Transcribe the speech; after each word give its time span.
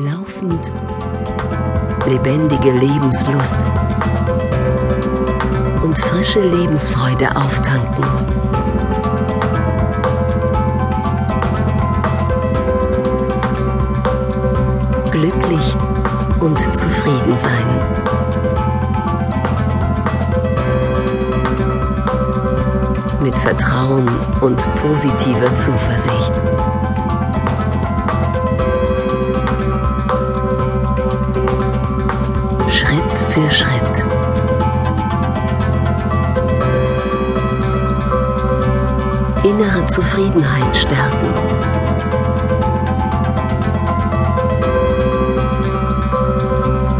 laufend 0.00 0.72
lebendige 2.06 2.72
Lebenslust 2.72 3.58
und 5.82 5.98
frische 5.98 6.40
Lebensfreude 6.40 7.36
auftanken. 7.36 8.04
Glücklich 15.10 15.76
und 16.40 16.58
zufrieden 16.76 17.36
sein. 17.36 17.66
Mit 23.22 23.38
Vertrauen 23.38 24.08
und 24.40 24.56
positiver 24.76 25.54
Zuversicht. 25.56 26.79
Für 33.40 33.50
Schritt. 33.50 34.04
Innere 39.44 39.86
Zufriedenheit 39.86 40.76
stärken. 40.76 41.34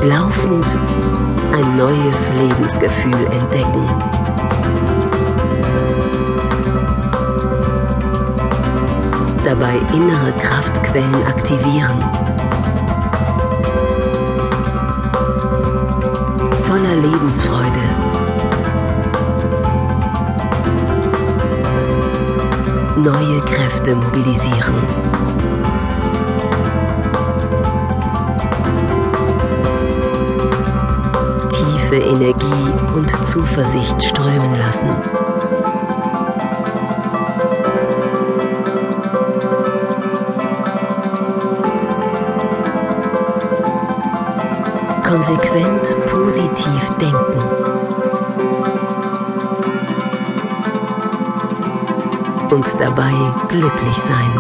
Laufend 0.02 0.76
ein 1.52 1.76
neues 1.76 2.26
Lebensgefühl 2.38 3.26
entdecken. 3.32 3.86
Dabei 9.45 9.74
innere 9.92 10.32
Kraftquellen 10.38 11.26
aktivieren. 11.26 12.20
Neue 23.02 23.40
Kräfte 23.40 23.96
mobilisieren. 23.96 24.74
Tiefe 31.48 31.96
Energie 31.96 32.71
und 32.95 33.24
Zuversicht 33.24 34.02
strömen 34.02 34.54
lassen. 34.59 34.90
Konsequent 45.02 45.96
positiv 46.06 46.90
denken. 47.01 47.49
Dabei 52.80 53.12
glücklich 53.48 53.96
sein. 53.98 54.32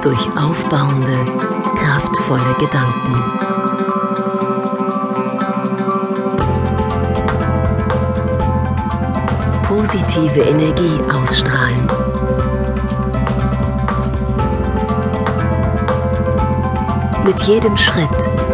Durch 0.00 0.28
aufbauende, 0.36 1.18
kraftvolle 1.74 2.54
Gedanken. 2.60 3.14
Positive 9.66 10.40
Energie 10.40 11.00
ausstrahlen. 11.12 11.86
Mit 17.24 17.40
jedem 17.40 17.76
Schritt 17.76 18.47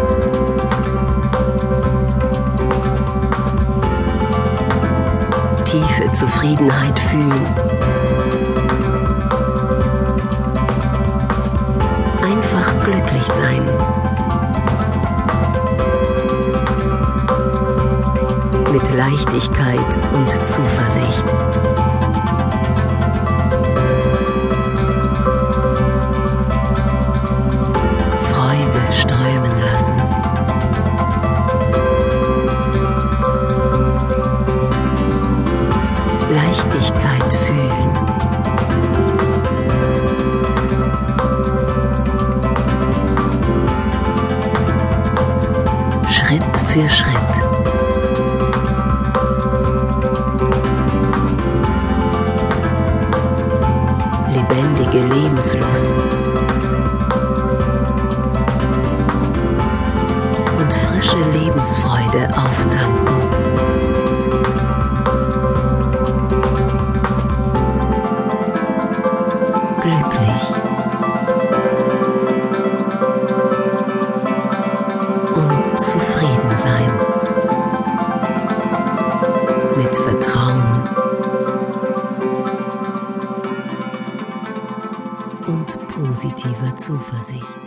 tiefe 5.75 6.13
Zufriedenheit 6.13 6.99
fühlen. 7.01 7.47
Einfach 12.23 12.79
glücklich 12.85 13.27
sein. 13.27 13.67
Mit 18.71 18.95
Leichtigkeit 18.95 20.13
und 20.13 20.47
Zuversicht. 20.47 21.74
Leichtigkeit 36.35 37.35
fühlen. 37.47 37.95
Schritt 46.09 46.57
für 46.67 46.89
Schritt. 46.89 47.15
Lebendige 54.33 55.07
Lebenslust. 55.15 55.95
Und 60.59 60.75
frische 60.75 61.19
Lebensfreude 61.33 62.29
auftanken. 62.37 62.54
Glücklich 69.85 70.43
und 75.35 75.79
zufrieden 75.79 76.57
sein. 76.57 76.91
Mit 79.77 79.95
Vertrauen 79.95 80.89
und 85.47 85.89
positiver 85.89 86.75
Zuversicht. 86.77 87.64